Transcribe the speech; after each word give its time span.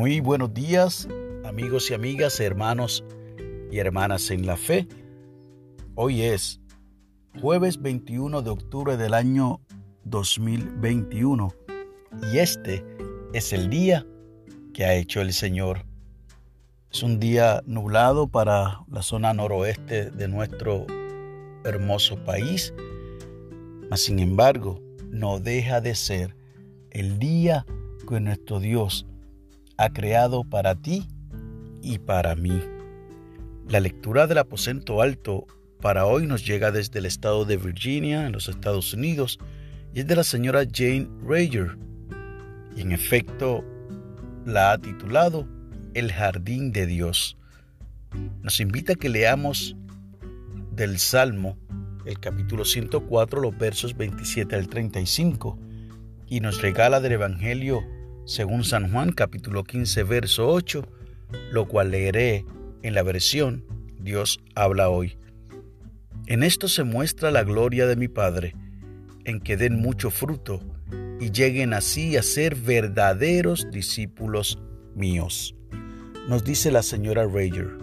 Muy 0.00 0.20
buenos 0.20 0.54
días, 0.54 1.06
amigos 1.44 1.90
y 1.90 1.94
amigas, 1.94 2.40
hermanos 2.40 3.04
y 3.70 3.80
hermanas 3.80 4.30
en 4.30 4.46
la 4.46 4.56
fe. 4.56 4.88
Hoy 5.94 6.22
es 6.22 6.58
jueves 7.38 7.82
21 7.82 8.40
de 8.40 8.48
octubre 8.48 8.96
del 8.96 9.12
año 9.12 9.60
2021 10.04 11.52
y 12.32 12.38
este 12.38 12.82
es 13.34 13.52
el 13.52 13.68
día 13.68 14.06
que 14.72 14.86
ha 14.86 14.94
hecho 14.94 15.20
el 15.20 15.34
Señor. 15.34 15.84
Es 16.90 17.02
un 17.02 17.20
día 17.20 17.62
nublado 17.66 18.26
para 18.26 18.80
la 18.90 19.02
zona 19.02 19.34
noroeste 19.34 20.10
de 20.10 20.28
nuestro 20.28 20.86
hermoso 21.62 22.16
país, 22.24 22.72
mas 23.90 24.00
sin 24.00 24.18
embargo 24.18 24.80
no 25.10 25.40
deja 25.40 25.82
de 25.82 25.94
ser 25.94 26.34
el 26.90 27.18
día 27.18 27.66
que 28.08 28.18
nuestro 28.18 28.60
Dios 28.60 29.06
ha 29.80 29.88
creado 29.94 30.44
para 30.44 30.74
ti 30.74 31.08
y 31.80 32.00
para 32.00 32.36
mí. 32.36 32.60
La 33.66 33.80
lectura 33.80 34.26
del 34.26 34.36
aposento 34.36 35.00
alto 35.00 35.46
para 35.80 36.04
hoy 36.04 36.26
nos 36.26 36.46
llega 36.46 36.70
desde 36.70 36.98
el 36.98 37.06
estado 37.06 37.46
de 37.46 37.56
Virginia, 37.56 38.26
en 38.26 38.32
los 38.32 38.50
Estados 38.50 38.92
Unidos, 38.92 39.38
y 39.94 40.00
es 40.00 40.06
de 40.06 40.16
la 40.16 40.24
señora 40.24 40.66
Jane 40.70 41.08
Rayer. 41.26 41.78
Y 42.76 42.82
en 42.82 42.92
efecto, 42.92 43.64
la 44.44 44.72
ha 44.72 44.78
titulado 44.78 45.48
El 45.94 46.12
Jardín 46.12 46.72
de 46.72 46.84
Dios. 46.84 47.38
Nos 48.42 48.60
invita 48.60 48.92
a 48.92 48.96
que 48.96 49.08
leamos 49.08 49.76
del 50.72 50.98
Salmo, 50.98 51.56
el 52.04 52.20
capítulo 52.20 52.66
104, 52.66 53.40
los 53.40 53.56
versos 53.56 53.96
27 53.96 54.56
al 54.56 54.68
35, 54.68 55.58
y 56.26 56.40
nos 56.40 56.60
regala 56.60 57.00
del 57.00 57.12
Evangelio 57.12 57.82
según 58.24 58.64
San 58.64 58.90
Juan 58.90 59.12
capítulo 59.12 59.64
15 59.64 60.02
verso 60.04 60.48
8, 60.48 60.86
lo 61.52 61.66
cual 61.66 61.90
leeré 61.90 62.44
en 62.82 62.94
la 62.94 63.02
versión 63.02 63.64
Dios 63.98 64.40
habla 64.54 64.88
hoy. 64.88 65.18
En 66.26 66.42
esto 66.42 66.68
se 66.68 66.84
muestra 66.84 67.30
la 67.30 67.44
gloria 67.44 67.86
de 67.86 67.96
mi 67.96 68.08
Padre, 68.08 68.54
en 69.24 69.40
que 69.40 69.56
den 69.56 69.80
mucho 69.80 70.10
fruto 70.10 70.60
y 71.20 71.30
lleguen 71.30 71.74
así 71.74 72.16
a 72.16 72.22
ser 72.22 72.54
verdaderos 72.54 73.68
discípulos 73.70 74.58
míos. 74.94 75.54
Nos 76.28 76.44
dice 76.44 76.70
la 76.70 76.82
señora 76.82 77.26
Rayer. 77.26 77.76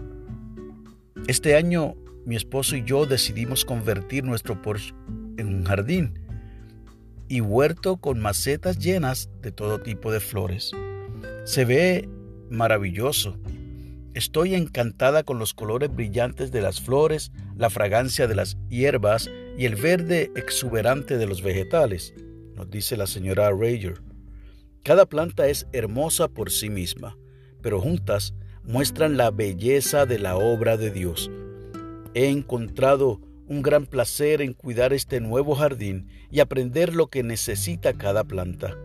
Este 1.27 1.55
año 1.55 1.95
mi 2.27 2.35
esposo 2.35 2.75
y 2.75 2.83
yo 2.83 3.05
decidimos 3.05 3.63
convertir 3.63 4.25
nuestro 4.25 4.61
Porsche 4.61 4.93
en 5.37 5.47
un 5.47 5.63
jardín 5.63 6.19
y 7.27 7.41
huerto 7.41 7.97
con 7.97 8.19
macetas 8.19 8.79
llenas 8.79 9.29
de 9.41 9.51
todo 9.51 9.81
tipo 9.81 10.11
de 10.11 10.19
flores. 10.19 10.71
Se 11.45 11.65
ve 11.65 12.09
maravilloso. 12.49 13.37
Estoy 14.13 14.55
encantada 14.55 15.23
con 15.23 15.37
los 15.37 15.53
colores 15.53 15.93
brillantes 15.93 16.51
de 16.51 16.61
las 16.61 16.81
flores, 16.81 17.31
la 17.55 17.69
fragancia 17.69 18.27
de 18.27 18.35
las 18.35 18.57
hierbas 18.69 19.29
y 19.57 19.65
el 19.65 19.75
verde 19.75 20.31
exuberante 20.35 21.17
de 21.17 21.27
los 21.27 21.41
vegetales, 21.41 22.13
nos 22.55 22.69
dice 22.69 22.97
la 22.97 23.05
señora 23.05 23.51
Rager. 23.51 24.01
Cada 24.83 25.05
planta 25.05 25.47
es 25.47 25.67
hermosa 25.73 26.27
por 26.27 26.49
sí 26.51 26.69
misma, 26.69 27.17
pero 27.61 27.79
juntas 27.79 28.33
muestran 28.63 29.17
la 29.17 29.31
belleza 29.31 30.05
de 30.05 30.17
la 30.17 30.37
obra 30.37 30.77
de 30.77 30.91
Dios. 30.91 31.29
He 32.13 32.29
encontrado 32.29 33.21
un 33.47 33.61
gran 33.61 33.85
placer 33.85 34.41
en 34.41 34.53
cuidar 34.53 34.93
este 34.93 35.19
nuevo 35.21 35.55
jardín 35.55 36.07
y 36.29 36.41
aprender 36.41 36.93
lo 36.93 37.07
que 37.07 37.23
necesita 37.23 37.93
cada 37.93 38.23
planta. 38.23 38.75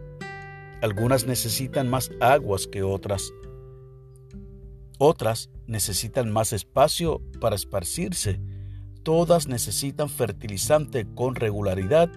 Algunas 0.80 1.27
necesitan 1.27 1.88
más 1.88 2.10
aguas 2.20 2.66
que 2.66 2.82
otras. 2.82 3.32
Otras 4.98 5.50
necesitan 5.66 6.31
más 6.31 6.53
espacio 6.53 7.20
para 7.41 7.56
esparcirse. 7.56 8.41
Todas 9.03 9.48
necesitan 9.48 10.09
fertilizante 10.09 11.06
con 11.14 11.34
regularidad 11.34 12.10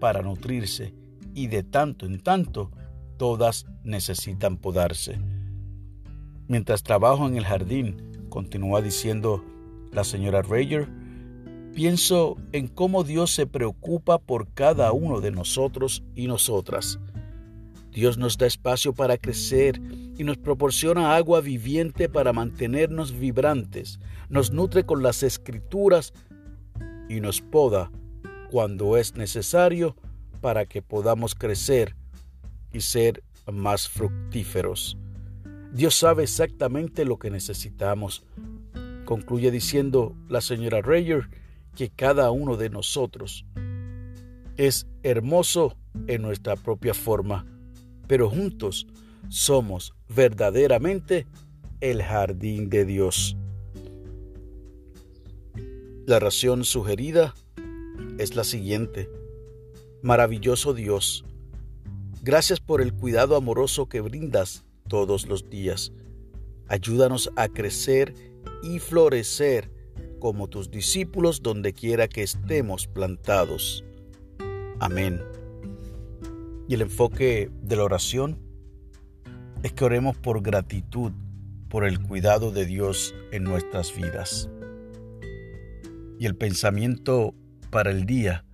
para 0.00 0.22
nutrirse 0.22 0.94
y 1.34 1.46
de 1.46 1.62
tanto 1.62 2.06
en 2.06 2.20
tanto 2.20 2.70
todas 3.16 3.66
necesitan 3.84 4.56
podarse. 4.56 5.18
Mientras 6.48 6.82
trabajo 6.82 7.26
en 7.26 7.36
el 7.36 7.44
jardín, 7.44 8.28
continúa 8.28 8.82
diciendo 8.82 9.44
la 9.92 10.04
señora 10.04 10.42
Rayer, 10.42 10.88
Pienso 11.74 12.36
en 12.52 12.68
cómo 12.68 13.02
Dios 13.02 13.32
se 13.32 13.48
preocupa 13.48 14.18
por 14.18 14.48
cada 14.54 14.92
uno 14.92 15.20
de 15.20 15.32
nosotros 15.32 16.04
y 16.14 16.28
nosotras. 16.28 17.00
Dios 17.90 18.16
nos 18.16 18.38
da 18.38 18.46
espacio 18.46 18.92
para 18.92 19.18
crecer 19.18 19.80
y 20.16 20.22
nos 20.22 20.36
proporciona 20.36 21.16
agua 21.16 21.40
viviente 21.40 22.08
para 22.08 22.32
mantenernos 22.32 23.18
vibrantes, 23.18 23.98
nos 24.28 24.52
nutre 24.52 24.84
con 24.84 25.02
las 25.02 25.24
escrituras 25.24 26.12
y 27.08 27.20
nos 27.20 27.40
poda 27.40 27.90
cuando 28.52 28.96
es 28.96 29.16
necesario 29.16 29.96
para 30.40 30.66
que 30.66 30.80
podamos 30.80 31.34
crecer 31.34 31.96
y 32.72 32.82
ser 32.82 33.24
más 33.52 33.88
fructíferos. 33.88 34.96
Dios 35.72 35.96
sabe 35.96 36.22
exactamente 36.22 37.04
lo 37.04 37.18
que 37.18 37.30
necesitamos. 37.30 38.24
Concluye 39.04 39.50
diciendo 39.50 40.14
la 40.28 40.40
señora 40.40 40.80
Rayer, 40.80 41.28
que 41.74 41.90
cada 41.90 42.30
uno 42.30 42.56
de 42.56 42.70
nosotros 42.70 43.44
es 44.56 44.86
hermoso 45.02 45.76
en 46.06 46.22
nuestra 46.22 46.56
propia 46.56 46.94
forma, 46.94 47.46
pero 48.06 48.30
juntos 48.30 48.86
somos 49.28 49.94
verdaderamente 50.08 51.26
el 51.80 52.02
jardín 52.02 52.70
de 52.70 52.84
Dios. 52.84 53.36
La 56.06 56.18
ración 56.18 56.64
sugerida 56.64 57.34
es 58.18 58.36
la 58.36 58.44
siguiente. 58.44 59.08
Maravilloso 60.02 60.74
Dios, 60.74 61.24
gracias 62.22 62.60
por 62.60 62.82
el 62.82 62.92
cuidado 62.92 63.36
amoroso 63.36 63.88
que 63.88 64.00
brindas 64.00 64.64
todos 64.88 65.26
los 65.26 65.48
días. 65.48 65.92
Ayúdanos 66.68 67.30
a 67.36 67.48
crecer 67.48 68.14
y 68.62 68.78
florecer 68.78 69.70
como 70.24 70.48
tus 70.48 70.70
discípulos 70.70 71.42
donde 71.42 71.74
quiera 71.74 72.08
que 72.08 72.22
estemos 72.22 72.86
plantados. 72.86 73.84
Amén. 74.80 75.20
Y 76.66 76.72
el 76.72 76.80
enfoque 76.80 77.50
de 77.60 77.76
la 77.76 77.84
oración 77.84 78.38
es 79.62 79.74
que 79.74 79.84
oremos 79.84 80.16
por 80.16 80.40
gratitud 80.40 81.12
por 81.68 81.84
el 81.84 82.00
cuidado 82.00 82.52
de 82.52 82.64
Dios 82.64 83.14
en 83.32 83.44
nuestras 83.44 83.94
vidas. 83.94 84.48
Y 86.18 86.24
el 86.24 86.36
pensamiento 86.36 87.34
para 87.68 87.90
el 87.90 88.06
día, 88.06 88.46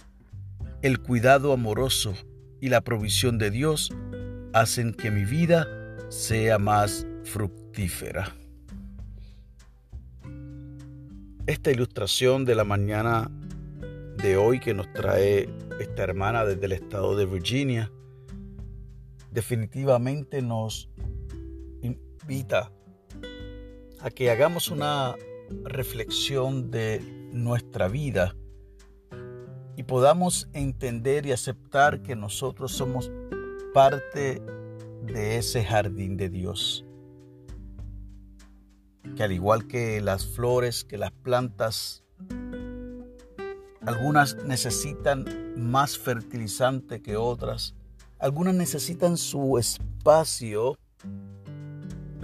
el 0.82 0.98
cuidado 0.98 1.52
amoroso 1.52 2.14
y 2.60 2.70
la 2.70 2.80
provisión 2.80 3.38
de 3.38 3.52
Dios 3.52 3.92
hacen 4.52 4.92
que 4.92 5.12
mi 5.12 5.24
vida 5.24 5.68
sea 6.08 6.58
más 6.58 7.06
fructífera. 7.22 8.39
Esta 11.46 11.70
ilustración 11.70 12.44
de 12.44 12.54
la 12.54 12.64
mañana 12.64 13.30
de 14.16 14.36
hoy 14.36 14.60
que 14.60 14.74
nos 14.74 14.92
trae 14.92 15.48
esta 15.80 16.02
hermana 16.02 16.44
desde 16.44 16.66
el 16.66 16.72
estado 16.72 17.16
de 17.16 17.26
Virginia 17.26 17.90
definitivamente 19.30 20.42
nos 20.42 20.90
invita 21.82 22.70
a 24.00 24.10
que 24.10 24.30
hagamos 24.30 24.70
una 24.70 25.16
reflexión 25.64 26.70
de 26.70 27.00
nuestra 27.32 27.88
vida 27.88 28.36
y 29.76 29.82
podamos 29.84 30.48
entender 30.52 31.26
y 31.26 31.32
aceptar 31.32 32.02
que 32.02 32.16
nosotros 32.16 32.72
somos 32.72 33.10
parte 33.72 34.42
de 35.02 35.36
ese 35.38 35.64
jardín 35.64 36.16
de 36.16 36.28
Dios 36.28 36.84
que 39.16 39.22
al 39.22 39.32
igual 39.32 39.66
que 39.66 40.00
las 40.00 40.26
flores, 40.26 40.84
que 40.84 40.98
las 40.98 41.10
plantas, 41.10 42.04
algunas 43.80 44.36
necesitan 44.44 45.24
más 45.56 45.98
fertilizante 45.98 47.00
que 47.02 47.16
otras, 47.16 47.74
algunas 48.18 48.54
necesitan 48.54 49.16
su 49.16 49.58
espacio 49.58 50.76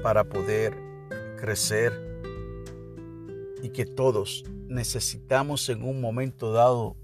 para 0.02 0.24
poder 0.24 0.76
crecer 1.40 1.92
y 3.62 3.70
que 3.70 3.86
todos 3.86 4.44
necesitamos 4.68 5.68
en 5.68 5.82
un 5.82 6.00
momento 6.00 6.52
dado 6.52 6.96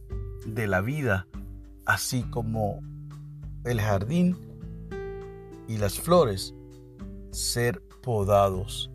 de 0.47 0.67
la 0.67 0.81
vida, 0.81 1.27
así 1.87 2.23
como 2.25 2.81
el 3.65 3.81
jardín 3.81 4.37
y 5.69 5.79
las 5.79 5.99
flores, 5.99 6.55
ser 7.31 7.83
podados 8.03 8.92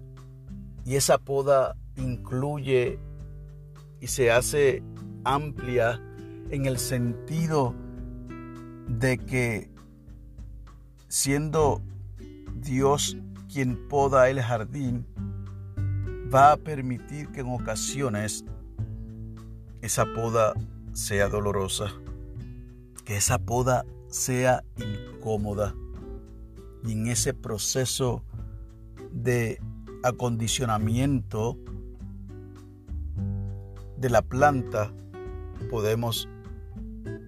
y 0.87 0.95
esa 0.95 1.17
poda 1.17 1.75
incluye 1.97 2.97
y 3.99 4.07
se 4.07 4.31
hace 4.31 4.81
amplia 5.25 6.01
en 6.49 6.65
el 6.65 6.77
sentido 6.77 7.75
de 8.87 9.17
que 9.17 9.69
siendo 11.09 11.81
Dios 12.53 13.17
quien 13.51 13.89
poda 13.89 14.29
el 14.29 14.41
jardín 14.41 15.05
va 16.33 16.53
a 16.53 16.57
permitir 16.57 17.33
que 17.33 17.41
en 17.41 17.49
ocasiones 17.49 18.45
esa 19.81 20.05
poda 20.13 20.53
sea 20.93 21.27
dolorosa, 21.27 21.91
que 23.03 23.17
esa 23.17 23.39
poda 23.39 23.83
sea 24.07 24.63
incómoda. 24.77 25.75
Y 26.85 26.93
en 26.93 27.07
ese 27.07 27.33
proceso 27.33 28.23
de 29.11 29.59
acondicionamiento 30.03 31.57
de 33.97 34.09
la 34.09 34.21
planta 34.21 34.93
podemos 35.69 36.29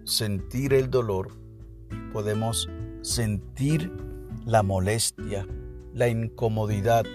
sentir 0.04 0.74
el 0.74 0.90
dolor, 0.90 1.30
podemos 2.14 2.70
sentir 3.02 3.92
la 4.46 4.64
molestia, 4.64 5.48
la 5.94 6.08
incomodidad, 6.08 7.06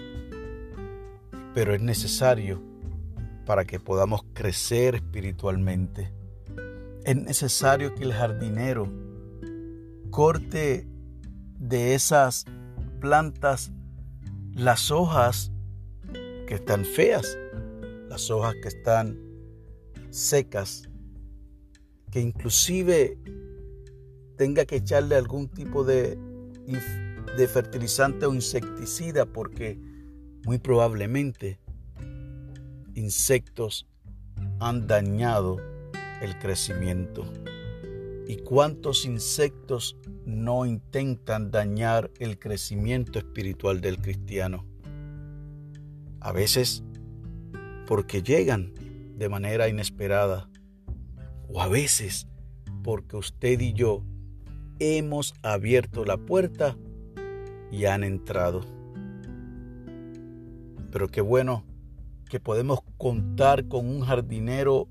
pero 1.53 1.73
es 1.73 1.81
necesario 1.81 2.61
para 3.45 3.65
que 3.65 3.79
podamos 3.79 4.25
crecer 4.33 4.95
espiritualmente. 4.95 6.11
Es 7.03 7.15
necesario 7.15 7.93
que 7.93 8.03
el 8.03 8.13
jardinero 8.13 8.91
corte 10.09 10.87
de 11.59 11.93
esas 11.93 12.45
plantas 12.99 13.71
las 14.55 14.89
hojas 14.89 15.51
que 16.47 16.55
están 16.55 16.85
feas, 16.85 17.37
las 18.07 18.31
hojas 18.31 18.55
que 18.61 18.69
están 18.69 19.19
secas, 20.11 20.87
que 22.09 22.21
inclusive 22.21 23.17
tenga 24.37 24.65
que 24.65 24.77
echarle 24.77 25.15
algún 25.15 25.49
tipo 25.49 25.83
de, 25.83 26.17
de 27.37 27.47
fertilizante 27.47 28.25
o 28.25 28.33
insecticida 28.33 29.25
porque 29.25 29.77
muy 30.45 30.57
probablemente 30.57 31.59
insectos 32.93 33.87
han 34.59 34.87
dañado 34.87 35.57
el 36.21 36.39
crecimiento. 36.39 37.25
¿Y 38.25 38.37
cuántos 38.37 39.05
insectos 39.05 39.97
no 40.25 40.65
intentan 40.65 41.51
dañar 41.51 42.11
el 42.19 42.39
crecimiento 42.39 43.19
espiritual 43.19 43.81
del 43.81 43.99
cristiano? 43.99 44.65
A 46.19 46.31
veces 46.31 46.83
porque 47.87 48.23
llegan 48.23 48.73
de 49.17 49.29
manera 49.29 49.69
inesperada 49.69 50.49
o 51.47 51.61
a 51.61 51.67
veces 51.67 52.27
porque 52.83 53.17
usted 53.17 53.59
y 53.59 53.73
yo 53.73 54.03
hemos 54.79 55.33
abierto 55.41 56.05
la 56.05 56.17
puerta 56.17 56.75
y 57.71 57.85
han 57.85 58.03
entrado. 58.03 58.61
Pero 60.91 61.07
qué 61.07 61.21
bueno 61.21 61.63
que 62.29 62.39
podemos 62.39 62.79
contar 62.97 63.67
con 63.67 63.87
un 63.87 64.01
jardinero 64.01 64.87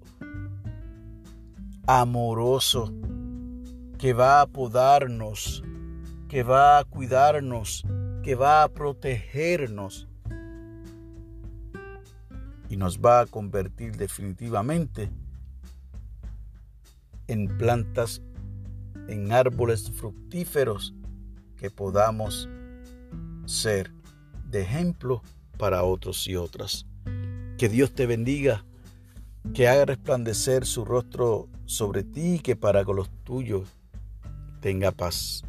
amoroso 1.86 2.92
que 4.04 4.12
va 4.12 4.42
a 4.42 4.46
podarnos, 4.46 5.64
que 6.28 6.42
va 6.42 6.78
a 6.78 6.84
cuidarnos, 6.84 7.86
que 8.22 8.34
va 8.34 8.62
a 8.62 8.68
protegernos 8.68 10.06
y 12.68 12.76
nos 12.76 12.98
va 12.98 13.20
a 13.20 13.26
convertir 13.26 13.96
definitivamente 13.96 15.08
en 17.28 17.48
plantas, 17.56 18.20
en 19.08 19.32
árboles 19.32 19.90
fructíferos 19.90 20.92
que 21.56 21.70
podamos 21.70 22.46
ser 23.46 23.90
de 24.50 24.60
ejemplo 24.60 25.22
para 25.56 25.82
otros 25.82 26.28
y 26.28 26.36
otras. 26.36 26.84
Que 27.56 27.70
Dios 27.70 27.94
te 27.94 28.04
bendiga, 28.04 28.66
que 29.54 29.66
haga 29.66 29.86
resplandecer 29.86 30.66
su 30.66 30.84
rostro 30.84 31.48
sobre 31.64 32.04
ti 32.04 32.34
y 32.34 32.38
que 32.40 32.54
para 32.54 32.84
con 32.84 32.96
los 32.96 33.08
tuyos 33.24 33.66
tenga 34.64 34.88
paz. 34.90 35.44